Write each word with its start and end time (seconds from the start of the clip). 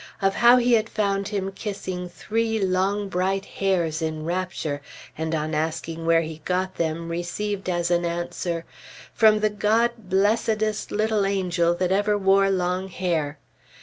Of 0.19 0.33
how 0.33 0.57
he 0.57 0.73
had 0.73 0.89
found 0.89 1.27
him 1.27 1.51
kissing 1.51 2.09
three 2.09 2.59
long 2.59 3.07
bright 3.07 3.45
hairs 3.45 4.01
in 4.01 4.25
rapture, 4.25 4.81
and 5.15 5.35
on 5.35 5.53
asking 5.53 6.07
where 6.07 6.23
he 6.23 6.41
got 6.43 6.77
them, 6.77 7.07
received 7.09 7.69
as 7.69 7.91
an 7.91 8.03
answer 8.03 8.65
"From 9.13 9.41
the 9.41 9.51
God 9.51 9.91
blessedest 10.09 10.89
little 10.89 11.23
angel 11.23 11.75
that 11.75 11.91
ever 11.91 12.17
wore 12.17 12.49
long 12.49 12.87
hair!" 12.87 13.37